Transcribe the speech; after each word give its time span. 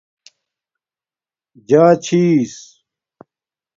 جݳچھیس 1.67 2.53